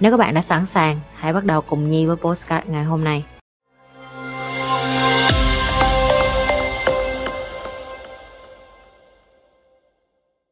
Nếu 0.00 0.10
các 0.10 0.16
bạn 0.16 0.34
đã 0.34 0.42
sẵn 0.42 0.66
sàng, 0.66 1.00
hãy 1.14 1.32
bắt 1.32 1.44
đầu 1.44 1.60
cùng 1.60 1.88
Nhi 1.88 2.06
với 2.06 2.16
postcard 2.16 2.68
ngày 2.68 2.84
hôm 2.84 3.04
nay. 3.04 3.24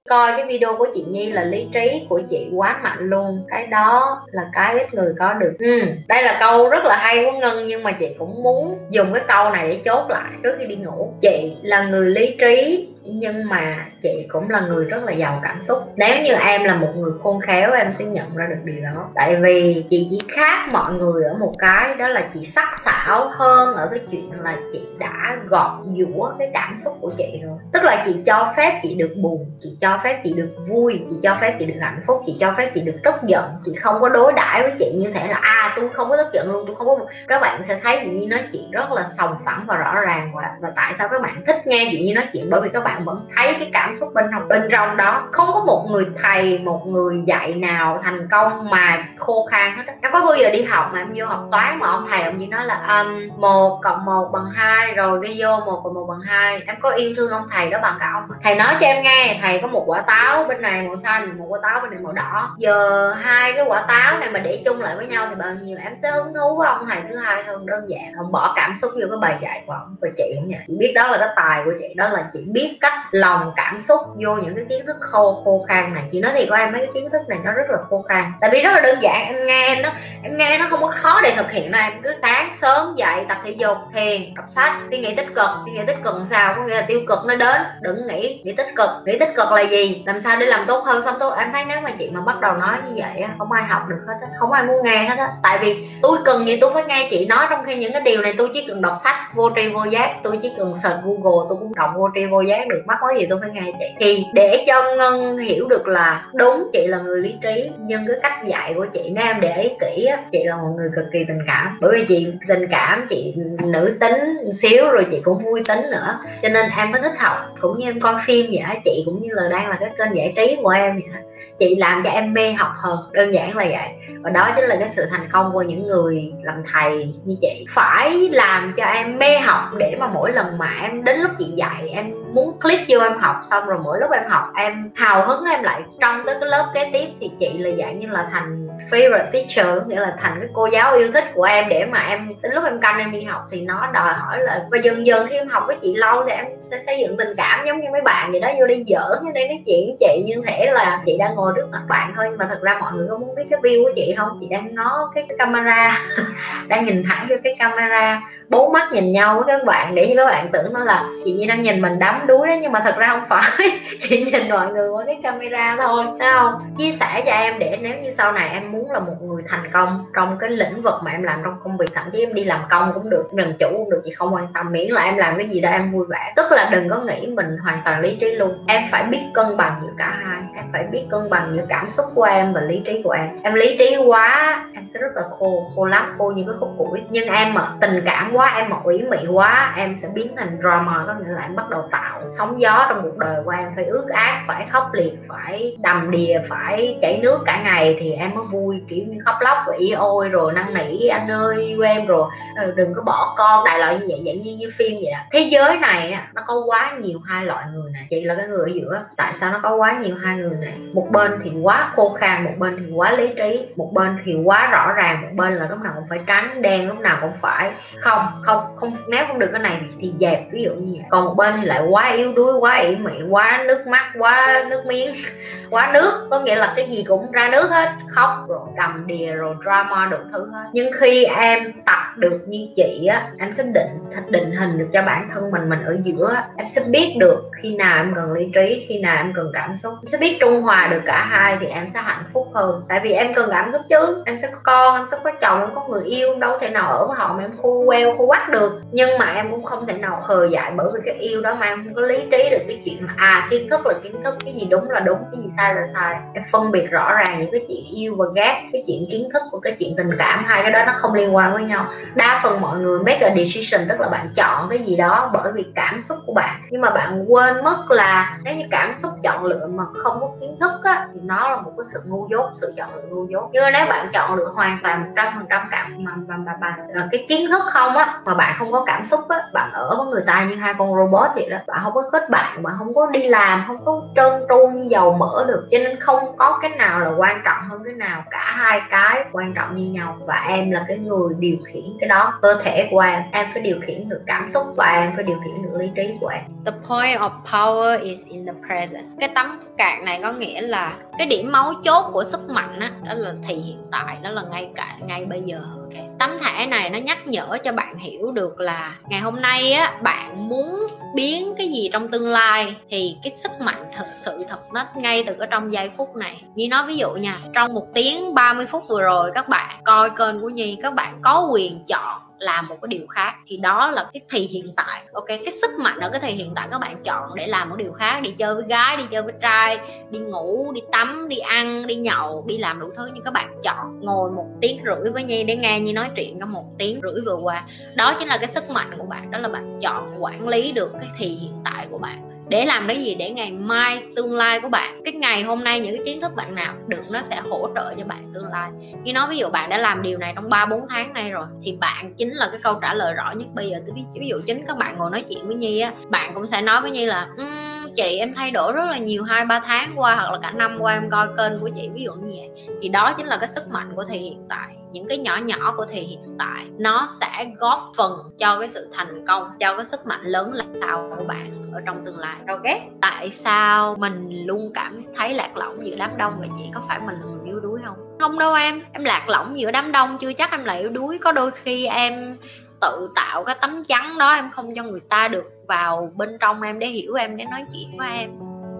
coi 0.09 0.33
cái 0.37 0.47
video 0.47 0.77
của 0.77 0.87
chị 0.95 1.05
Nhi 1.09 1.33
là 1.33 1.45
lý 1.45 1.67
trí 1.73 2.07
của 2.09 2.21
chị 2.31 2.49
quá 2.55 2.81
mạnh 2.83 2.99
luôn. 3.01 3.45
Cái 3.49 3.67
đó 3.67 4.21
là 4.27 4.43
cái 4.53 4.75
ít 4.79 4.95
người 4.95 5.15
có 5.19 5.35
được. 5.35 5.53
Ừ, 5.59 5.81
đây 6.09 6.23
là 6.23 6.37
câu 6.41 6.69
rất 6.69 6.85
là 6.85 6.97
hay 6.97 7.25
của 7.25 7.39
Ngân 7.39 7.67
nhưng 7.67 7.83
mà 7.83 7.93
chị 7.93 8.07
cũng 8.19 8.43
muốn 8.43 8.79
dùng 8.91 9.13
cái 9.15 9.23
câu 9.29 9.51
này 9.51 9.69
để 9.69 9.81
chốt 9.85 10.07
lại 10.09 10.33
trước 10.43 10.57
khi 10.59 10.67
đi 10.67 10.77
ngủ. 10.77 11.13
Chị 11.21 11.57
là 11.63 11.83
người 11.83 12.11
lý 12.11 12.37
trí 12.41 12.89
nhưng 13.13 13.49
mà 13.49 13.87
chị 14.03 14.27
cũng 14.29 14.51
là 14.51 14.61
người 14.61 14.85
rất 14.85 15.05
là 15.05 15.13
giàu 15.13 15.41
cảm 15.43 15.63
xúc. 15.63 15.79
Nếu 15.97 16.23
như 16.23 16.33
em 16.33 16.65
là 16.65 16.75
một 16.75 16.93
người 16.97 17.13
khôn 17.23 17.41
khéo 17.41 17.73
em 17.73 17.93
sẽ 17.93 18.05
nhận 18.05 18.37
ra 18.37 18.47
được 18.47 18.61
điều 18.65 18.83
đó. 18.83 19.09
Tại 19.15 19.37
vì 19.37 19.85
chị 19.91 20.07
chỉ 20.11 20.19
khác 20.29 20.69
mọi 20.73 20.93
người 20.93 21.25
ở 21.25 21.35
một 21.41 21.53
cái 21.59 21.95
đó 21.95 22.09
là 22.09 22.29
chị 22.35 22.45
sắc 22.47 22.79
sảo 22.85 23.29
hơn 23.29 23.75
ở 23.75 23.89
cái 23.91 24.01
chuyện 24.11 24.31
là 24.43 24.57
chị 24.73 24.81
đã 24.99 25.37
gọt 25.49 25.71
giũa 25.97 26.33
cái 26.39 26.51
cảm 26.55 26.77
xúc 26.85 26.97
của 27.01 27.13
chị 27.19 27.41
rồi. 27.43 27.59
Tức 27.73 27.83
là 27.85 28.03
chị 28.07 28.17
cho 28.27 28.53
phép 28.57 28.81
chị 28.83 28.95
được 28.95 29.15
buồn 29.17 29.47
chị 29.61 29.77
cho 29.81 30.01
phép 30.05 30.21
chị 30.25 30.33
được 30.33 30.51
vui 30.69 31.01
chị 31.11 31.17
cho 31.23 31.39
phép 31.41 31.57
chị 31.59 31.65
được 31.65 31.79
hạnh 31.81 32.01
phúc 32.07 32.23
chị 32.27 32.37
cho 32.41 32.55
phép 32.57 32.71
chị 32.75 32.81
được 32.81 32.97
tức 33.05 33.15
giận. 33.27 33.45
Chị 33.65 33.75
không 33.75 34.01
có 34.01 34.09
đối 34.09 34.33
đãi 34.33 34.63
với 34.63 34.73
chị 34.79 34.93
như 34.95 35.11
thể 35.13 35.29
là 35.29 35.39
à 35.43 35.73
tôi 35.77 35.89
không 35.89 36.11
có 36.11 36.17
tức 36.17 36.27
giận 36.33 36.53
luôn 36.53 36.65
tôi 36.67 36.77
không 36.77 36.87
có 36.87 37.07
các 37.29 37.43
bạn 37.43 37.63
sẽ 37.69 37.81
thấy 37.83 37.99
chị 38.05 38.11
nhi 38.11 38.27
nói 38.27 38.41
chuyện 38.53 38.71
rất 38.71 38.93
là 38.93 39.05
sòng 39.17 39.37
phẳng 39.45 39.65
và 39.67 39.77
rõ 39.77 40.01
ràng 40.01 40.31
và, 40.35 40.43
và 40.61 40.73
tại 40.77 40.95
sao 40.99 41.09
các 41.09 41.23
bạn 41.23 41.45
thích 41.47 41.67
nghe 41.67 41.89
chị 41.93 41.99
nhi 41.99 42.15
nói 42.15 42.25
chuyện? 42.33 42.51
Bởi 42.51 42.61
vì 42.61 42.69
các 42.69 42.85
bạn 42.85 42.98
bạn 42.99 43.05
vẫn 43.05 43.27
thấy 43.37 43.57
cái 43.59 43.71
cảm 43.73 43.95
xúc 43.95 44.09
bên 44.15 44.33
học 44.33 44.43
bên 44.49 44.69
trong 44.73 44.97
đó. 44.97 45.29
Không 45.33 45.51
có 45.55 45.65
một 45.65 45.87
người 45.91 46.07
thầy 46.23 46.59
một 46.59 46.87
người 46.87 47.23
dạy 47.27 47.55
nào 47.55 48.01
thành 48.05 48.29
công 48.31 48.71
mà 48.71 49.09
khô 49.17 49.49
khan 49.51 49.77
hết 49.77 49.83
em 50.03 50.13
có 50.13 50.21
bao 50.21 50.37
giờ 50.37 50.51
đi 50.51 50.63
học 50.63 50.91
mà 50.93 50.99
em 50.99 51.13
vô 51.17 51.27
học 51.27 51.49
toán 51.51 51.79
mà 51.79 51.89
ông 51.89 52.07
thầy 52.11 52.23
ông 52.23 52.35
chỉ 52.39 52.47
nói 52.47 52.67
là 52.67 53.03
um, 53.03 53.41
một 53.41 53.81
cộng 53.83 54.05
một 54.05 54.31
bằng 54.33 54.51
hai 54.55 54.95
rồi 54.95 55.21
ghi 55.23 55.37
vô 55.43 55.59
một 55.67 55.81
cộng 55.85 55.95
một 55.95 56.07
bằng 56.09 56.21
hai. 56.21 56.63
Em 56.67 56.77
có 56.81 56.91
yêu 56.91 57.15
thương 57.17 57.31
ông 57.31 57.49
thầy 57.51 57.71
đó 57.71 57.79
bằng 57.83 57.97
cả 58.01 58.11
ông. 58.15 58.23
Thầy 58.43 58.55
nói 58.55 58.75
cho 58.81 58.87
em 58.87 59.03
nghe 59.03 59.39
thầy 59.43 59.59
có 59.59 59.69
một 59.69 59.85
quả 59.87 60.01
táo 60.01 60.45
bên 60.45 60.63
này 60.63 60.83
màu 60.83 60.97
xanh 60.97 61.39
một 61.39 61.47
quả 61.49 61.59
táo 61.63 61.81
bên 61.81 61.91
này 61.91 62.01
màu 62.03 62.13
đỏ. 62.13 62.55
Giờ 62.59 63.13
hai 63.13 63.53
cái 63.53 63.65
quả 63.69 63.85
táo 63.89 64.19
này 64.19 64.31
mà 64.31 64.39
để 64.39 64.63
chung 64.65 64.83
lại 64.83 64.97
với 64.97 65.07
nhau 65.07 65.27
thì 65.29 65.35
bao 65.35 65.55
nhiêu 65.55 65.79
em 65.85 65.93
sẽ 66.03 66.11
hứng 66.11 66.35
thú 66.35 66.57
với 66.57 66.69
ông 66.69 66.87
thầy 66.87 67.01
thứ 67.09 67.17
hai 67.17 67.45
hơn 67.45 67.67
đơn 67.67 67.89
giản. 67.89 68.13
Không 68.17 68.33
bỏ 68.33 68.53
cảm 68.57 68.77
xúc 68.83 68.91
vô 68.95 69.07
cái 69.11 69.19
bài 69.21 69.39
dạy 69.43 69.63
của 69.67 69.73
ông 69.73 69.97
và 70.01 70.09
chị 70.17 70.33
cũng 70.37 70.49
vậy 70.49 70.61
chị 70.67 70.77
biết 70.79 70.93
đó 70.95 71.09
là 71.09 71.19
cái 71.19 71.29
tài 71.37 71.63
của 71.65 71.73
chị 71.79 71.95
đó 71.97 72.09
là 72.09 72.31
chị 72.33 72.41
biết 72.47 72.79
cách 72.81 72.88
lòng 73.11 73.53
cảm 73.57 73.81
xúc 73.81 74.01
vô 74.15 74.37
những 74.37 74.57
cái 74.57 74.65
kiến 74.69 74.87
thức 74.87 74.97
khô 75.01 75.43
khô 75.45 75.65
khan 75.69 75.95
này. 75.95 76.05
Chị 76.13 76.21
nói 76.21 76.33
thì 76.35 76.47
của 76.47 76.55
em, 76.55 76.73
mấy 76.73 76.81
cái 76.81 76.91
kiến 76.95 77.11
thức 77.11 77.23
này 77.29 77.39
nó 77.45 77.53
rất 77.53 77.71
là 77.71 77.79
khô 77.91 78.03
khan. 78.09 78.33
Tại 78.41 78.51
vì 78.53 78.63
rất 78.63 78.71
là 78.73 78.81
đơn 78.81 78.99
giản, 79.03 79.27
em 79.27 79.47
nghe 79.47 79.83
nó 79.83 79.93
em 80.23 80.37
nghe 80.37 80.59
nó 80.59 80.67
không 80.71 80.81
có 80.81 80.89
khó 80.91 81.21
để 81.21 81.33
thực 81.37 81.51
hiện 81.51 81.73
đâu, 81.73 81.83
em 81.83 82.03
cứ 82.03 82.15
sáng 82.23 82.51
sớm 82.61 82.95
dậy, 82.97 83.25
tập 83.29 83.39
thể 83.45 83.51
dục, 83.51 83.77
thiền, 83.95 84.35
đọc 84.35 84.45
sách, 84.49 84.73
suy 84.91 84.99
nghĩ 84.99 85.15
tích 85.15 85.35
cực. 85.35 85.51
Suy 85.65 85.73
nghĩ 85.73 85.81
tích 85.87 85.97
cực 86.05 86.15
sao? 86.31 86.55
Có 86.57 86.63
nghĩa 86.63 86.75
là 86.75 86.85
tiêu 86.89 87.01
cực 87.09 87.19
nó 87.27 87.35
đến. 87.35 87.63
Đừng 87.81 88.07
nghĩ 88.07 88.41
nghĩ 88.45 88.53
tích 88.53 88.69
cực. 88.77 88.91
Nghĩ 89.07 89.19
tích 89.19 89.33
cực 89.37 89.53
là 89.53 89.63
gì? 89.63 90.03
Làm 90.07 90.21
sao 90.21 90.37
để 90.37 90.47
làm 90.47 90.65
tốt 90.67 90.85
hơn 90.85 91.03
xong 91.05 91.15
tốt? 91.21 91.35
Em 91.39 91.49
thấy 91.53 91.65
nếu 91.69 91.81
mà 91.81 91.91
chị 91.99 92.11
mà 92.13 92.21
bắt 92.21 92.41
đầu 92.41 92.53
nói 92.53 92.77
như 92.87 93.03
vậy 93.03 93.25
không 93.39 93.53
ai 93.53 93.65
học 93.65 93.83
được 93.89 94.01
hết 94.07 94.15
á. 94.21 94.29
Không 94.39 94.53
ai 94.53 94.63
muốn 94.63 94.77
nghe 94.85 95.05
hết 95.05 95.19
á. 95.19 95.33
Tại 95.43 95.59
vì 95.59 95.89
tôi 96.03 96.19
cần 96.25 96.47
gì 96.47 96.59
tôi 96.61 96.71
phải 96.75 96.83
nghe 96.85 97.09
chị 97.11 97.27
nói 97.27 97.47
trong 97.51 97.65
khi 97.67 97.77
những 97.77 97.93
cái 97.93 98.01
điều 98.01 98.21
này 98.21 98.35
tôi 98.39 98.51
chỉ 98.55 98.65
cần 98.69 98.83
đọc 98.83 98.97
sách 99.05 99.17
vô 99.35 99.51
tri 99.57 99.69
vô 99.69 99.85
giác, 99.85 100.17
tôi 100.23 100.39
chỉ 100.43 100.53
cần 100.59 100.75
search 100.83 101.05
google, 101.05 101.47
tôi 101.49 101.59
cũng 101.61 101.75
đọc 101.75 101.91
vô 101.97 102.09
tri 102.15 102.25
vô 102.25 102.41
giác 102.41 102.69
được. 102.69 102.83
Mắc 102.87 102.99
có 103.01 103.09
gì 103.19 103.27
tôi 103.31 103.39
phải 103.41 103.51
nghe 103.51 103.73
chị. 103.79 103.87
Thì 104.01 104.25
để 104.35 104.65
cho 104.67 104.83
ngân 104.99 105.39
hiểu 105.39 105.69
được 105.69 105.87
là 105.87 106.27
đúng, 106.35 106.71
chị 106.73 106.87
là 106.87 106.99
người 106.99 107.21
lý 107.21 107.35
trí, 107.43 107.71
nhưng 107.79 108.07
cái 108.07 108.17
cách 108.23 108.45
dạy 108.45 108.73
của 108.77 108.87
chị, 108.93 109.11
nếu 109.11 109.25
em 109.25 109.41
để 109.41 109.63
ý 109.63 109.71
kỹ 109.81 110.08
á, 110.09 110.23
chị 110.33 110.45
là 110.45 110.57
một 110.57 110.75
người 110.77 110.91
cực 110.97 111.05
kỳ 111.13 111.25
tình 111.29 111.41
cảm. 111.47 111.79
Bởi 111.81 111.91
vì 111.93 112.05
chị 112.09 112.33
tình 112.49 112.67
cảm, 112.71 113.07
chị 113.11 113.35
nữ 113.65 113.97
tính 114.01 114.51
xíu 114.53 114.91
rồi 114.91 115.07
chị 115.11 115.21
cũng 115.25 115.45
vui 115.45 115.63
tính 115.69 115.91
nữa. 115.91 116.19
Cho 116.43 116.49
nên 116.49 116.71
em 116.79 116.91
mới 116.93 117.01
thích 117.03 117.19
học, 117.19 117.37
cũng 117.61 117.79
như 117.79 117.87
em 117.87 118.01
coi 118.01 118.15
phim 118.25 118.47
vậy 118.47 118.59
á, 118.59 118.75
chị 118.85 119.03
cũng 119.07 119.23
như 119.23 119.29
là 119.33 119.49
đang 119.49 119.69
là 119.69 119.77
cái 119.81 119.91
kênh 119.99 120.17
giải 120.17 120.33
trí 120.37 120.57
của 120.63 120.71
em 120.71 120.95
vậy 120.95 121.09
đó 121.15 121.21
chị 121.59 121.77
làm 121.77 122.03
cho 122.05 122.11
em 122.11 122.35
mê 122.35 122.53
học 122.53 122.73
hơn, 122.77 122.99
đơn 123.13 123.35
giản 123.35 123.57
là 123.57 123.65
vậy. 123.65 123.89
Và 124.21 124.31
đó 124.31 124.53
chính 124.57 124.65
là 124.65 124.77
cái 124.81 124.89
sự 124.97 125.07
thành 125.11 125.29
công 125.33 125.53
của 125.53 125.63
những 125.63 125.87
người 125.87 126.33
làm 126.43 126.59
thầy 126.73 127.15
như 127.25 127.37
chị. 127.41 127.67
Phải 127.71 128.29
làm 128.33 128.75
cho 128.77 128.85
em 128.85 129.19
mê 129.19 129.39
học 129.39 129.63
để 129.79 129.97
mà 130.01 130.07
mỗi 130.07 130.33
lần 130.33 130.59
mà 130.59 130.71
em 130.83 131.05
đến 131.05 131.19
lúc 131.19 131.31
chị 131.39 131.45
dạy, 131.55 131.89
em 131.95 132.11
muốn 132.33 132.61
click 132.61 132.85
vô 132.89 133.01
em 133.01 133.19
học 133.19 133.37
xong 133.51 133.67
rồi 133.67 133.79
mỗi 133.85 133.99
lúc 134.01 134.11
em 134.11 134.23
học, 134.29 134.53
em 134.57 134.91
hào 134.95 135.27
hứng 135.27 135.45
em 135.51 135.63
lại 135.63 135.83
trong 136.01 136.23
tới 136.27 136.37
cái 136.41 136.49
lớp 136.49 136.71
kế 136.75 136.91
tiếp 136.93 137.07
thì 137.21 137.31
chị 137.41 137.59
là 137.59 137.71
dạng 137.79 137.99
như 137.99 138.07
là 138.07 138.29
thành 138.33 138.68
favorite 138.91 139.31
teacher, 139.33 139.87
nghĩa 139.87 140.01
là 140.01 140.17
thành 140.19 140.41
cái 140.41 140.49
cô 140.53 140.67
giáo 140.67 140.95
yêu 140.95 141.13
thích 141.13 141.25
của 141.35 141.43
em 141.43 141.69
để 141.69 141.87
mà 141.87 142.07
em, 142.09 142.33
đến 142.43 142.53
lúc 142.53 142.65
em 142.65 142.81
canh 142.81 142.99
em 142.99 143.13
đi 143.13 143.23
học 143.23 143.49
thì 143.51 143.61
nó 143.61 143.91
đòi 143.95 144.13
hỏi 144.13 144.39
là, 144.41 144.65
và 144.71 144.79
dần 144.79 145.07
dần 145.07 145.27
khi 145.29 145.37
em 145.37 145.49
học 145.49 145.65
với 145.67 145.77
chị 145.83 145.95
lâu 145.95 146.25
thì 146.27 146.33
em 146.33 146.45
sẽ 146.63 146.79
xây 146.87 146.99
dựng 146.99 147.17
tình 147.17 147.35
cảm 147.37 147.67
giống 147.67 147.81
như 147.81 147.89
mấy 147.93 148.01
bạn 148.01 148.31
vậy 148.31 148.41
đó, 148.41 148.49
vô 148.61 148.67
đi 148.67 148.85
giỡn 148.87 149.25
như 149.25 149.33
đây 149.35 149.49
nói 149.49 149.63
chuyện 149.67 149.87
với 149.87 149.97
chị, 150.01 150.23
như 150.27 150.43
thể 150.47 150.71
là 150.73 151.03
chị 151.07 151.19
đang 151.19 151.35
ngồi 151.35 151.53
trước 151.57 151.69
mặt 151.73 151.83
bạn 151.89 152.13
thôi, 152.17 152.27
nhưng 152.29 152.39
mà 152.39 152.47
thật 152.51 152.59
ra 152.63 152.79
mọi 152.81 152.93
người 152.95 153.07
có 153.11 153.19
muốn 153.19 153.35
biết 153.35 153.45
cái 153.51 153.61
view 153.61 153.85
của 153.85 153.91
chị 153.97 154.15
không? 154.17 154.39
Chị 154.41 154.47
đang 154.51 154.75
ngó 154.75 155.13
cái 155.15 155.27
camera, 155.39 156.03
đang 156.69 156.85
nhìn 156.85 157.03
thẳng 157.09 157.27
vô 157.29 157.37
cái 157.45 157.57
camera 157.59 158.21
bốn 158.49 158.73
mắt 158.73 158.93
nhìn 158.93 159.13
nhau 159.13 159.35
với 159.35 159.45
các 159.47 159.65
bạn 159.65 159.95
để 159.95 160.07
cho 160.09 160.25
các 160.25 160.31
bạn 160.31 160.49
tưởng 160.53 160.73
nó 160.73 160.81
là 160.85 161.09
chị 161.25 161.33
Nhi 161.33 161.47
đang 161.47 161.63
nhìn 161.63 161.81
mình 161.81 161.99
đắm 161.99 162.27
đuối 162.27 162.49
đó. 162.49 162.55
Nhưng 162.63 162.73
mà 162.73 162.81
thật 162.85 162.95
ra 162.99 163.09
không 163.09 163.25
phải. 163.29 163.81
Chị 164.01 164.25
nhìn 164.25 164.51
mọi 164.51 164.73
người 164.73 164.89
qua 164.89 165.05
cái 165.07 165.21
camera 165.23 165.77
thôi, 165.81 166.05
thấy 166.21 166.29
không? 166.33 166.53
Chia 166.79 166.93
sẻ 166.93 167.23
cho 167.27 167.33
em 167.33 167.59
để 167.59 167.79
nếu 167.81 167.95
như 168.03 168.11
sau 168.11 168.33
này 168.33 168.49
em 168.53 168.73
muốn 168.73 168.91
là 168.91 169.01
một 169.01 169.15
người 169.23 169.43
thành 169.49 169.71
công 169.73 170.05
trong 170.15 170.39
cái 170.41 170.51
lĩnh 170.51 170.83
vực 170.83 170.95
mà 171.05 171.11
em 171.11 171.23
làm 171.23 171.41
trong 171.45 171.55
công 171.65 171.77
việc, 171.77 171.95
thậm 171.95 172.05
chí 172.13 172.21
em 172.21 172.35
đi 172.35 172.45
làm 172.45 172.61
công 172.71 172.93
cũng 172.95 173.11
được 173.11 173.29
làm 173.33 173.53
chủ 173.59 173.67
cũng 173.73 173.91
được, 173.91 174.01
chị 174.05 174.11
không 174.11 174.35
quan 174.35 174.47
tâm. 174.55 174.73
Miễn 174.73 174.91
là 174.91 175.03
em 175.05 175.17
làm 175.17 175.39
cái 175.39 175.49
gì 175.49 175.61
đó 175.61 175.71
em 175.71 175.93
vui 175.93 176.07
vẻ. 176.09 176.33
Tức 176.37 176.47
là 176.51 176.69
đừng 176.73 176.89
có 176.89 177.01
nghĩ 177.01 177.27
mình 177.27 177.57
hoàn 177.65 177.79
toàn 177.85 178.01
lý 178.01 178.17
trí 178.21 178.35
luôn. 178.35 178.65
Em 178.67 178.83
phải 178.91 179.05
biết 179.05 179.23
cân 179.35 179.57
bằng 179.57 179.81
giữa 179.83 179.93
cả 179.99 180.17
hai 180.25 180.28
em 180.69 180.73
phải 180.73 180.85
biết 180.85 181.07
cân 181.11 181.31
bằng 181.31 181.53
giữa 181.57 181.63
cảm 181.69 181.91
xúc 181.91 182.07
của 182.15 182.23
em 182.23 182.53
và 182.53 182.61
lý 182.61 182.83
trí 182.87 183.01
của 183.05 183.11
em. 183.11 183.29
Em 183.43 183.55
lý 183.55 183.77
trí 183.79 183.97
quá, 184.07 184.65
em 184.75 184.87
sẽ 184.87 185.01
rất 185.01 185.09
là 185.15 185.23
khô 185.39 185.71
khô 185.77 185.85
lắm 185.85 186.15
khô 186.19 186.31
như 186.31 186.45
cái 186.47 186.55
khúc 186.61 186.69
củi. 186.79 187.01
Nhưng 187.11 187.29
em 187.29 187.55
mà 187.55 187.69
tình 187.81 188.03
cảm 188.07 188.31
quá, 188.35 188.55
em 188.57 188.69
mà 188.69 188.77
ủy 188.85 189.03
mị 189.03 189.17
quá, 189.33 189.75
em 189.77 189.97
sẽ 190.03 190.09
biến 190.15 190.37
thành 190.37 190.59
drama, 190.61 191.05
có 191.07 191.15
nghĩa 191.15 191.33
là 191.33 191.43
em 191.43 191.57
bắt 191.57 191.71
đầu 191.71 191.89
tạo 191.91 192.21
sóng 192.31 192.61
gió 192.61 192.87
trong 192.89 193.03
cuộc 193.03 193.19
đời 193.19 193.43
của 193.45 193.51
em. 193.51 193.69
Phải 193.77 193.85
ước 193.85 194.09
ác, 194.09 194.45
phải 194.49 194.67
khóc 194.71 194.91
liệt, 194.93 195.13
phải 195.29 195.77
đầm 195.83 196.11
đìa, 196.11 196.41
phải 196.49 196.99
chảy 197.03 197.21
nước 197.23 197.39
cả 197.47 197.61
ngày 197.65 197.97
thì 198.01 198.13
em 198.13 198.35
mới 198.35 198.45
vui, 198.45 198.83
kiểu 198.89 199.05
như 199.09 199.19
khóc 199.25 199.37
lóc 199.41 199.59
ỉ 199.79 199.91
ôi 199.91 200.29
rồi 200.29 200.53
năn 200.53 200.75
nỉ, 200.75 201.09
anh 201.09 201.31
ơi, 201.31 201.57
yêu 201.65 201.81
em 201.81 202.07
rồi. 202.07 202.31
Ờ, 202.57 202.73
đừng 202.77 202.95
có 202.95 203.03
bỏ 203.03 203.35
con, 203.37 203.65
đại 203.65 203.79
loại 203.79 203.95
như 203.95 204.07
vậy, 204.09 204.23
dạng 204.27 204.43
như 204.43 204.57
như 204.57 204.71
phim 204.77 204.97
vậy 205.03 205.13
đó. 205.13 205.19
Thế 205.33 205.41
giới 205.41 205.79
này 205.79 206.19
nó 206.35 206.43
có 206.47 206.63
quá 206.67 206.93
nhiều 207.01 207.21
hai 207.29 207.45
loại 207.45 207.65
người 207.73 207.91
này 207.93 208.07
chị 208.11 208.25
là 208.25 208.35
cái 208.35 208.49
người 208.49 208.71
ở 208.71 208.71
giữa. 208.75 209.05
Tại 209.17 209.33
sao 209.41 209.53
nó 209.53 209.59
có 209.63 209.77
quá 209.77 209.99
nhiều 210.03 210.17
hai 210.25 210.37
người 210.37 210.58
này. 210.61 210.79
Một 210.93 211.07
bên 211.11 211.33
thì 211.45 211.51
quá 211.63 211.93
khô 211.97 212.13
khan 212.13 212.45
một 212.45 212.53
bên 212.59 212.77
thì 212.79 212.93
quá 212.93 213.13
lý 213.13 213.29
trí 213.37 213.67
một 213.77 213.91
bên 213.93 214.17
thì 214.25 214.35
quá 214.45 214.69
rõ 214.73 214.93
ràng 214.93 215.23
một 215.23 215.29
bên 215.33 215.55
là 215.55 215.67
lúc 215.71 215.79
nào 215.79 215.93
cũng 215.97 216.05
phải 216.09 216.19
trắng 216.27 216.63
đen 216.63 216.89
lúc 216.89 216.99
nào 216.99 217.19
cũng 217.21 217.33
phải 217.41 217.71
không 217.97 218.27
không 218.43 218.77
không 218.77 218.97
nếu 219.09 219.25
không 219.27 219.39
được 219.39 219.49
cái 219.53 219.63
này 219.63 219.81
thì, 219.81 219.97
thì 220.01 220.13
dẹp 220.21 220.53
ví 220.53 220.63
dụ 220.63 220.71
như 220.71 220.93
vậy. 220.93 221.07
Còn 221.11 221.25
một 221.25 221.35
bên 221.35 221.55
thì 221.61 221.67
lại 221.67 221.83
quá 221.91 222.09
yếu 222.09 222.33
đuối 222.33 222.55
quá 222.55 222.77
ỉ 222.77 222.97
mị 222.97 223.23
quá 223.31 223.65
nước 223.67 223.87
mắt 223.87 224.13
quá 224.19 224.65
nước 224.71 224.83
miếng 224.87 225.15
quá 225.71 225.91
nước 225.95 226.29
có 226.31 226.41
nghĩa 226.41 226.57
là 226.57 226.73
cái 226.77 226.87
gì 226.91 227.05
cũng 227.09 227.33
ra 227.33 227.49
nước 227.53 227.71
hết 227.71 227.89
khóc 228.09 228.31
rồi 228.49 228.69
cầm 228.77 229.07
đìa 229.07 229.33
rồi 229.33 229.55
drama 229.63 230.07
được 230.07 230.25
thứ 230.33 230.51
hết. 230.53 230.65
Nhưng 230.73 230.93
khi 231.01 231.25
em 231.25 231.73
tập 231.87 232.03
được 232.17 232.41
như 232.47 232.69
chị 232.77 233.07
á 233.07 233.29
em 233.39 233.53
sẽ 233.53 233.63
định 233.63 233.99
định 234.29 234.51
hình 234.53 234.79
được 234.79 234.89
cho 234.93 235.03
bản 235.03 235.31
thân 235.35 235.51
mình 235.51 235.69
mình 235.69 235.85
ở 235.85 235.97
giữa 236.05 236.37
em 236.57 236.67
sẽ 236.67 236.83
biết 236.87 237.15
được 237.19 237.51
khi 237.63 237.75
nào 237.75 237.97
em 237.97 238.15
cần 238.15 238.33
lý 238.33 238.51
trí 238.55 238.87
khi 238.89 238.99
nào 238.99 239.17
em 239.17 239.33
cần 239.35 239.51
cảm 239.55 239.77
xúc. 239.77 239.95
Em 240.03 240.07
sẽ 240.07 240.19
biết 240.19 240.37
trung 240.49 240.63
hòa 240.63 240.89
được 240.91 241.01
cả 241.07 241.27
hai 241.31 241.57
thì 241.61 241.67
em 241.67 241.89
sẽ 241.95 242.01
hạnh 242.01 242.25
phúc 242.33 242.49
hơn. 242.55 242.85
Tại 242.89 243.01
vì 243.03 243.13
em 243.13 243.35
cần 243.35 243.51
cảm 243.51 243.73
xúc 243.73 243.83
chứ 243.91 244.23
em 244.27 244.39
sẽ 244.39 244.49
có 244.53 244.59
con, 244.63 244.97
em 244.97 245.07
sẽ 245.11 245.17
có 245.25 245.31
chồng, 245.41 245.61
em 245.61 245.71
có 245.75 245.87
người 245.89 246.05
yêu, 246.05 246.35
đâu 246.39 246.59
thể 246.61 246.69
nào 246.69 246.89
ở 246.89 247.07
với 247.07 247.17
họ 247.19 247.35
mà 247.35 247.45
em 247.45 247.51
khu 247.63 247.87
queo 247.87 248.17
khu 248.17 248.27
quắt 248.27 248.51
được. 248.51 248.81
Nhưng 248.93 249.19
mà 249.19 249.33
em 249.35 249.51
cũng 249.51 249.65
không 249.65 249.87
thể 249.87 249.99
nào 249.99 250.21
khờ 250.27 250.49
dại 250.53 250.73
bởi 250.77 250.87
vì 250.95 251.01
cái 251.05 251.15
yêu 251.15 251.41
đó 251.41 251.55
mà 251.55 251.67
em 251.67 251.85
không 251.85 251.95
có 251.95 252.01
lý 252.01 252.19
trí 252.31 252.49
được 252.51 252.63
cái 252.69 252.83
chuyện 252.85 253.07
mà 253.07 253.15
à 253.17 253.49
kiến 253.51 253.71
thức 253.71 253.87
là 253.87 253.95
kiến 254.03 254.13
thức, 254.25 254.35
cái 254.45 254.55
gì 254.55 254.67
đúng 254.71 254.91
là 254.91 255.01
đúng, 255.01 255.19
cái 255.33 255.43
gì 255.43 255.49
sai 255.57 255.75
là 255.75 255.87
sai. 255.95 256.17
Em 256.35 256.45
phân 256.51 256.71
biệt 256.71 256.91
rõ 256.91 257.13
ràng 257.13 257.39
những 257.39 257.51
cái 257.53 257.61
chuyện 257.69 257.85
yêu 257.95 258.15
và 258.19 258.25
ghét, 258.35 258.63
cái 258.73 258.85
chuyện 258.87 259.07
kiến 259.11 259.29
thức 259.33 259.43
và 259.53 259.59
cái 259.63 259.77
chuyện 259.79 259.95
tình 259.97 260.11
cảm, 260.19 260.45
hai 260.45 260.63
cái 260.63 260.73
đó 260.73 260.85
nó 260.87 260.93
không 260.97 261.15
liên 261.15 261.37
quan 261.37 261.53
với 261.53 261.63
nhau. 261.63 261.87
Đa 262.15 262.41
phần 262.43 262.61
mọi 262.61 262.79
người 262.79 262.99
make 262.99 263.29
a 263.29 263.35
decision, 263.37 263.89
tức 263.89 264.01
là 264.01 264.09
bạn 264.09 264.29
chọn 264.37 264.69
cái 264.71 264.79
gì 264.79 264.97
đó 264.97 265.31
bởi 265.33 265.53
vì 265.53 265.65
cảm 265.75 266.01
xúc 266.01 266.19
của 266.27 266.33
bạn. 266.33 266.61
Nhưng 266.71 266.81
mà 266.81 266.91
bạn 266.91 267.33
quên 267.33 267.65
mất 267.65 267.85
là 267.91 268.39
nếu 268.45 268.55
như 268.55 268.65
cảm 268.71 268.95
xúc 269.03 269.13
chọn 269.23 269.45
lựa 269.45 269.67
mà 269.67 269.85
không 269.95 270.21
có 270.21 270.31
kiến 270.41 270.57
thức 270.61 270.73
á 270.85 271.09
thì 271.15 271.21
nó 271.23 271.51
là 271.51 271.57
một 271.57 271.73
cái 271.77 271.85
sự 271.93 272.01
ngu 272.07 272.29
dốt 272.31 272.51
sự 272.55 272.75
chọn 272.77 272.95
lựa 272.95 273.09
ngu 273.11 273.27
dốt. 273.27 273.51
Nhưng 273.53 273.65
nếu 273.73 273.87
bạn 273.87 274.09
chọn 274.13 274.35
lựa 274.35 274.51
hoàn 274.55 274.79
toàn 274.83 275.03
một 275.05 275.11
trăm 275.17 275.33
phần 275.37 275.47
trăm 275.51 275.69
cảm 275.71 275.95
mà 275.99 276.13
mà 276.29 276.37
mà, 276.37 276.53
mà 276.61 276.77
ờ, 276.95 277.09
cái 277.13 277.27
kiến 277.29 277.51
thức 277.51 277.63
không 277.67 277.97
á 277.97 278.21
mà 278.25 278.35
bạn 278.35 278.55
không 278.59 278.73
có 278.73 278.85
cảm 278.87 279.05
xúc 279.05 279.29
á 279.29 279.43
bạn 279.53 279.71
ở 279.73 279.95
với 279.99 280.07
người 280.07 280.23
ta 280.27 280.45
như 280.45 280.57
hai 280.57 280.75
con 280.79 280.95
robot 280.95 281.31
vậy 281.35 281.49
đó 281.51 281.59
bạn 281.67 281.81
không 281.83 281.95
có 281.95 282.03
kết 282.13 282.31
bạn 282.31 282.63
bạn 282.63 282.75
không 282.79 282.95
có 282.95 283.07
đi 283.07 283.29
làm 283.29 283.65
không 283.67 283.85
có 283.85 284.03
trơn 284.17 284.33
tru 284.49 284.69
như 284.69 284.87
dầu 284.91 285.13
mỡ 285.13 285.45
được. 285.49 285.69
Cho 285.71 285.79
nên 285.79 286.01
không 286.01 286.37
có 286.37 286.59
cái 286.63 286.71
nào 286.71 287.01
là 287.01 287.11
quan 287.19 287.41
trọng 287.45 287.59
hơn 287.69 287.83
cái 287.85 287.95
nào. 287.95 288.25
Cả 288.31 288.45
hai 288.45 288.81
cái 288.91 289.25
quan 289.33 289.55
trọng 289.55 289.77
như 289.77 289.93
nhau. 289.93 290.17
Và 290.27 290.45
em 290.49 290.71
là 290.71 290.85
cái 290.89 290.99
người 290.99 291.35
điều 291.39 291.57
khiển 291.67 291.85
cái 292.01 292.09
đó. 292.09 292.39
Cơ 292.43 292.61
thể 292.65 292.89
của 292.91 293.01
em 293.01 293.23
em 293.33 293.47
phải 293.53 293.63
điều 293.63 293.77
khiển 293.87 294.09
được 294.09 294.23
cảm 294.27 294.49
xúc 294.49 294.63
và 294.77 294.87
em 294.87 295.13
phải 295.15 295.25
điều 295.25 295.37
khiển 295.45 295.63
được 295.63 295.79
lý 295.79 295.91
trí 295.97 296.15
của 296.21 296.29
em. 296.29 296.43
The 296.67 296.73
point 296.89 297.21
of 297.21 297.31
power 297.53 298.03
is 298.03 298.27
in 298.27 298.47
the 298.47 298.53
present. 298.67 299.05
Cái 299.21 299.29
tấm 299.35 299.61
cạn 299.79 300.05
này 300.05 300.21
có 300.23 300.28
có 300.29 300.35
nghĩa 300.35 300.61
là 300.61 300.97
cái 301.19 301.27
điểm 301.27 301.53
máu 301.53 301.75
chốt 301.85 302.11
của 302.13 302.25
sức 302.25 302.41
mạnh 302.49 302.81
á 302.81 302.91
đó, 303.05 303.15
đó 303.15 303.15
là 303.15 303.35
thì 303.49 303.55
hiện 303.55 303.83
tại 303.93 304.19
đó 304.23 304.31
là 304.31 304.43
ngay 304.51 304.69
cả 304.75 304.97
ngay 305.01 305.25
bây 305.25 305.43
giờ 305.43 305.61
okay. 305.85 306.09
tấm 306.19 306.31
thẻ 306.39 306.67
này 306.67 306.91
nó 306.91 306.99
nhắc 306.99 307.27
nhở 307.27 307.59
cho 307.65 307.73
bạn 307.73 307.99
hiểu 307.99 308.33
được 308.33 308.61
là 308.61 308.97
ngày 309.09 309.21
hôm 309.21 309.41
nay 309.41 309.73
á 309.73 309.99
bạn 310.03 310.49
muốn 310.49 310.87
biến 311.15 311.55
cái 311.59 311.69
gì 311.69 311.91
trong 311.93 312.09
tương 312.09 312.29
lai 312.29 312.77
thì 312.91 313.17
cái 313.23 313.33
sức 313.33 313.51
mạnh 313.61 313.85
thực 313.97 314.07
sự 314.15 314.45
thật 314.49 314.61
nó 314.75 314.85
ngay 314.97 315.25
từ 315.27 315.35
ở 315.39 315.47
trong 315.47 315.73
giây 315.73 315.91
phút 315.97 316.17
này 316.17 316.43
như 316.55 316.69
nói 316.69 316.87
ví 316.87 316.97
dụ 316.97 317.11
nha 317.11 317.39
trong 317.55 317.75
một 317.75 317.87
tiếng 317.95 318.35
30 318.35 318.67
phút 318.67 318.83
vừa 318.89 319.03
rồi 319.03 319.31
các 319.35 319.49
bạn 319.49 319.81
coi 319.85 320.11
kênh 320.11 320.41
của 320.41 320.49
nhi 320.49 320.79
các 320.83 320.95
bạn 320.95 321.15
có 321.23 321.49
quyền 321.53 321.85
chọn 321.89 322.28
làm 322.39 322.69
một 322.69 322.77
cái 322.83 322.89
điều 322.89 323.07
khác. 323.07 323.35
Thì 323.47 323.57
đó 323.57 323.91
là 323.91 324.11
cái 324.13 324.23
thì 324.31 324.47
hiện 324.47 324.73
tại. 324.77 325.03
Ok, 325.13 325.27
cái 325.29 325.53
sức 325.63 325.71
mạnh 325.79 325.99
ở 326.01 326.11
cái 326.11 326.21
thì 326.21 326.33
hiện 326.33 326.53
tại 326.57 326.69
các 326.71 326.79
bạn 326.79 326.97
chọn 327.05 327.35
để 327.35 327.47
làm 327.47 327.69
một 327.71 327.77
điều 327.77 327.93
khác. 327.93 328.21
Đi 328.23 328.31
chơi 328.31 328.55
với 328.55 328.65
gái, 328.69 328.97
đi 328.97 329.05
chơi 329.11 329.23
với 329.23 329.33
trai, 329.43 329.79
đi 330.11 330.19
ngủ, 330.19 330.73
đi 330.73 330.81
tắm, 330.93 331.27
đi 331.29 331.39
ăn, 331.39 331.87
đi 331.87 331.95
nhậu, 331.95 332.45
đi 332.49 332.59
làm 332.59 332.81
đủ 332.81 332.91
thứ. 332.97 333.11
Nhưng 333.15 333.25
các 333.25 333.33
bạn 333.33 333.61
chọn 333.63 334.01
ngồi 334.01 334.31
một 334.31 334.47
tiếng 334.61 334.81
rưỡi 334.85 335.13
với 335.13 335.25
nhi. 335.25 335.45
Để 335.45 335.57
nghe 335.57 335.81
nhi 335.81 335.93
nói 335.93 336.11
chuyện 336.17 336.41
trong 336.41 336.53
một 336.53 336.65
tiếng 336.79 337.01
rưỡi 337.03 337.21
vừa 337.27 337.37
qua. 337.43 337.65
Đó 337.95 338.15
chính 338.19 338.29
là 338.29 338.39
cái 338.39 338.49
sức 338.49 338.71
mạnh 338.71 338.91
của 338.99 339.05
bạn. 339.05 339.31
Đó 339.31 339.39
là 339.39 339.49
bạn 339.49 339.79
chọn 339.81 340.23
quản 340.23 340.49
lý 340.49 340.73
được 340.73 340.93
cái 341.01 341.11
thì 341.19 341.27
hiện 341.27 341.53
tại 341.65 341.87
của 341.91 341.99
bạn 341.99 342.38
để 342.49 342.65
làm 342.65 342.87
cái 342.87 343.05
gì? 343.05 343.15
Để 343.15 343.31
ngày 343.31 343.53
mai 343.53 344.03
tương 344.17 344.33
lai 344.33 344.61
của 344.61 344.69
bạn. 344.69 345.01
Cái 345.05 345.15
ngày 345.15 345.43
hôm 345.43 345.65
nay 345.65 345.81
những 345.81 345.97
cái 345.97 346.07
kiến 346.07 346.21
thức 346.21 346.33
bạn 346.37 346.55
nào 346.55 346.75
được 346.87 347.03
nó 347.11 347.21
sẽ 347.31 347.41
hỗ 347.51 347.69
trợ 347.75 347.95
cho 347.99 348.05
bạn 348.05 348.31
tương 348.35 348.47
lai. 348.47 348.71
Như 349.05 349.13
nói 349.13 349.27
ví 349.31 349.37
dụ 349.37 349.49
bạn 349.49 349.71
đã 349.71 349.79
làm 349.79 350.03
điều 350.03 350.19
này 350.19 350.33
trong 350.35 350.51
3 350.51 350.67
4 350.67 350.89
tháng 350.89 351.13
nay 351.13 351.31
rồi 351.31 351.47
thì 351.65 351.77
bạn 351.81 352.15
chính 352.15 352.31
là 352.31 352.49
cái 352.51 352.61
câu 352.63 352.75
trả 352.83 352.95
lời 352.95 353.15
rõ 353.15 353.33
nhất. 353.37 353.47
Bây 353.55 353.69
giờ 353.69 353.79
tôi 353.87 353.95
ví, 353.95 354.21
ví 354.21 354.29
dụ 354.29 354.37
chính 354.47 354.67
các 354.67 354.79
bạn 354.79 354.99
ngồi 354.99 355.11
nói 355.11 355.25
chuyện 355.29 355.47
với 355.47 355.57
nhi 355.57 355.81
á 355.81 355.93
bạn 356.09 356.35
cũng 356.35 356.47
sẽ 356.47 356.63
nói 356.63 356.81
với 356.81 356.91
nhi 356.91 357.07
là 357.07 357.29
um, 357.37 357.91
chị 357.97 358.19
em 358.19 358.35
thay 358.35 358.51
đổi 358.51 358.73
rất 358.73 358.85
là 358.91 358.99
nhiều 358.99 359.25
hai 359.25 359.45
ba 359.45 359.61
tháng 359.61 359.93
qua 359.97 360.15
hoặc 360.15 360.33
là 360.33 360.39
cả 360.43 360.51
năm 360.51 360.77
qua 360.81 360.95
em 360.95 361.11
coi 361.11 361.29
kênh 361.37 361.61
của 361.61 361.69
chị. 361.75 361.89
Ví 361.95 362.03
dụ 362.03 362.13
như 362.13 362.35
vậy. 362.37 362.75
Thì 362.83 362.89
đó 362.89 363.13
chính 363.17 363.27
là 363.27 363.37
cái 363.37 363.49
sức 363.49 363.69
mạnh 363.69 363.93
của 363.97 364.05
thì 364.09 364.19
hiện 364.19 364.47
tại. 364.49 364.69
Những 364.93 365.09
cái 365.09 365.19
nhỏ 365.19 365.37
nhỏ 365.37 365.75
của 365.77 365.87
thì 365.91 366.01
hiện 366.01 366.37
tại 366.39 366.65
nó 366.79 367.09
sẽ 367.21 367.47
góp 367.59 367.93
phần 367.97 368.13
cho 368.39 368.61
cái 368.61 368.69
sự 368.69 368.89
thành 368.93 369.27
công 369.27 369.51
cho 369.61 369.77
cái 369.77 369.87
sức 369.87 370.07
mạnh 370.07 370.25
lớn 370.25 370.53
lao 370.53 371.11
của 371.19 371.25
bạn 371.25 371.58
ở 371.73 371.81
trong 371.87 372.05
tương 372.05 372.19
lai. 372.19 372.37
Ok 372.49 372.67
tại 373.01 373.31
sao 373.31 373.97
mình 373.99 374.47
luôn 374.47 374.71
cảm 374.75 375.03
thấy 375.17 375.35
lạc 375.35 375.57
lõng 375.57 375.87
giữa 375.87 375.97
đám 375.99 376.17
đông? 376.17 376.35
Vậy 376.39 376.49
chị 376.57 376.71
có 376.75 376.81
phải 376.89 377.01
mình 377.01 377.15
là 377.21 377.27
người 377.27 377.47
yếu 377.47 377.61
đuối 377.61 377.81
không? 377.85 377.97
Không 378.21 378.39
đâu 378.39 378.55
em. 378.55 378.83
Em 378.93 379.05
lạc 379.05 379.29
lõng 379.29 379.59
giữa 379.59 379.71
đám 379.71 379.93
đông, 379.93 380.19
chưa 380.21 380.33
chắc 380.33 380.51
em 380.51 380.65
là 380.65 380.73
yếu 380.73 380.89
đuối. 380.89 381.19
Có 381.19 381.33
đôi 381.33 381.51
khi 381.51 381.87
em 381.87 382.37
tự 382.81 383.11
tạo 383.15 383.45
cái 383.45 383.57
tấm 383.61 383.85
chắn 383.85 384.19
đó, 384.19 384.33
em 384.33 384.51
không 384.51 384.75
cho 384.75 384.83
người 384.83 385.01
ta 385.09 385.29
được 385.29 385.53
vào 385.69 386.13
bên 386.17 386.37
trong 386.41 386.63
em 386.63 386.79
để 386.79 386.87
hiểu 386.87 387.15
em, 387.15 387.37
để 387.37 387.45
nói 387.45 387.65
chuyện 387.73 387.99
với 387.99 388.09
em. 388.19 388.31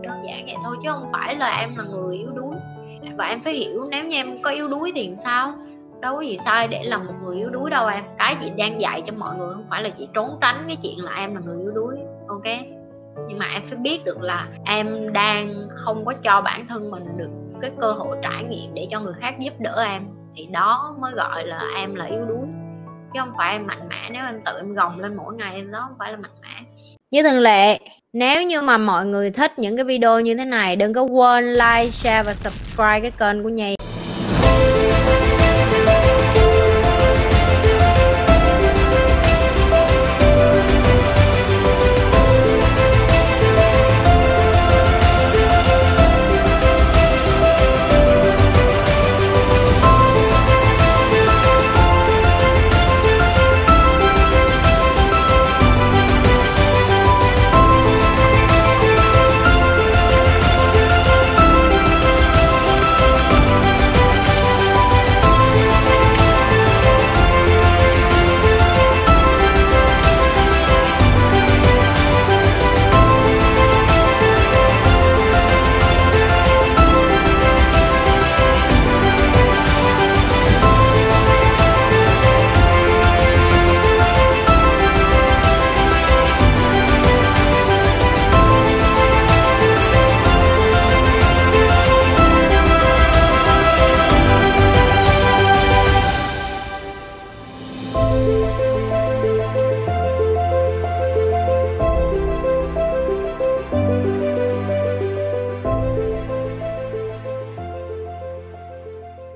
Đơn 0.03 0.23
giản 0.25 0.47
vậy 0.47 0.57
thôi, 0.65 0.77
chứ 0.83 0.89
không 0.93 1.09
phải 1.13 1.37
là 1.37 1.61
em 1.61 1.77
là 1.77 1.85
người 1.85 2.17
yếu 2.17 2.31
đuối. 2.31 2.55
Và 3.17 3.25
em 3.25 3.41
phải 3.41 3.53
hiểu, 3.53 3.85
nếu 3.91 4.05
như 4.05 4.17
em 4.17 4.43
có 4.43 4.51
yếu 4.51 4.69
đuối 4.69 4.93
thì 4.95 5.15
sao? 5.25 5.53
Đâu 6.01 6.17
có 6.17 6.21
gì 6.21 6.39
sai 6.39 6.69
để 6.69 6.83
làm 6.85 7.07
một 7.07 7.13
người 7.23 7.37
yếu 7.37 7.51
đuối 7.51 7.71
đâu 7.71 7.87
em. 7.87 8.05
Cái 8.19 8.37
chị 8.41 8.51
đang 8.57 8.81
dạy 8.81 9.03
cho 9.07 9.13
mọi 9.19 9.37
người 9.37 9.55
không 9.55 9.67
phải 9.71 9.83
là 9.83 9.89
chị 9.89 10.09
trốn 10.15 10.39
tránh, 10.41 10.65
cái 10.67 10.77
chuyện 10.83 11.05
là 11.05 11.15
em 11.15 11.35
là 11.35 11.41
người 11.45 11.59
yếu 11.61 11.71
đuối. 11.71 11.97
Ok? 12.29 12.78
Nhưng 13.29 13.39
mà 13.39 13.47
em 13.53 13.63
phải 13.69 13.79
biết 13.79 14.05
được 14.05 14.21
là 14.21 14.47
em 14.65 15.13
đang 15.13 15.69
không 15.71 16.05
có 16.05 16.13
cho 16.25 16.41
bản 16.41 16.67
thân 16.67 16.91
mình 16.91 17.05
được 17.17 17.31
cái 17.61 17.71
cơ 17.81 17.93
hội 17.93 18.17
trải 18.23 18.45
nghiệm 18.45 18.75
để 18.75 18.87
cho 18.91 19.01
người 19.01 19.15
khác 19.21 19.35
giúp 19.41 19.53
đỡ 19.59 19.85
em. 19.89 20.03
Thì 20.37 20.47
đó 20.47 20.97
mới 21.01 21.13
gọi 21.13 21.47
là 21.47 21.63
em 21.77 21.95
là 21.95 22.05
yếu 22.05 22.25
đuối. 22.25 22.47
Chứ 23.15 23.21
không 23.21 23.33
phải 23.37 23.53
em 23.53 23.67
mạnh 23.67 23.89
mẽ, 23.89 24.11
nếu 24.13 24.25
em 24.25 24.41
tự 24.45 24.53
em 24.57 24.75
gồng 24.75 25.01
lên 25.01 25.17
mỗi 25.17 25.35
ngày, 25.35 25.63
đó 25.73 25.85
không 25.89 25.97
phải 25.99 26.13
là 26.13 26.19
mạnh 26.19 26.41
mẽ. 26.43 26.69
Như 27.11 27.23
thường 27.23 27.39
lệ, 27.39 27.79
nếu 28.13 28.43
như 28.43 28.63
mà 28.63 28.79
mọi 28.79 29.07
người 29.07 29.31
thích 29.31 29.59
những 29.59 29.77
cái 29.77 29.85
video 29.85 30.21
như 30.21 30.35
thế 30.35 30.45
này, 30.45 30.77
đừng 30.77 30.93
có 30.93 31.03
quên 31.03 31.53
like, 31.53 31.91
share 31.91 32.23
và 32.23 32.35
subscribe 32.35 33.01
cái 33.01 33.11
kênh 33.11 33.43
của 33.43 33.49
nhi. 33.49 33.78